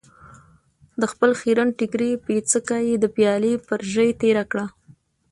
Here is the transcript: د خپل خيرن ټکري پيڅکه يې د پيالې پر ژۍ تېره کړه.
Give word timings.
د 0.99 1.03
خپل 1.11 1.31
خيرن 1.41 1.69
ټکري 1.77 2.11
پيڅکه 2.25 2.77
يې 2.87 2.95
د 2.99 3.05
پيالې 3.15 3.53
پر 3.67 3.79
ژۍ 3.93 4.09
تېره 4.21 4.43
کړه. 4.51 4.65